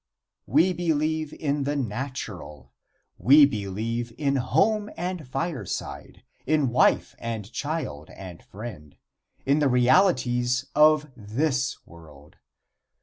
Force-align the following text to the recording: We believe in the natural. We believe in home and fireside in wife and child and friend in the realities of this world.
We 0.47 0.73
believe 0.73 1.31
in 1.31 1.63
the 1.63 1.75
natural. 1.75 2.73
We 3.19 3.45
believe 3.45 4.11
in 4.17 4.37
home 4.37 4.89
and 4.97 5.27
fireside 5.27 6.23
in 6.47 6.69
wife 6.69 7.13
and 7.19 7.51
child 7.53 8.09
and 8.09 8.41
friend 8.41 8.97
in 9.45 9.59
the 9.59 9.69
realities 9.69 10.65
of 10.73 11.11
this 11.15 11.85
world. 11.85 12.37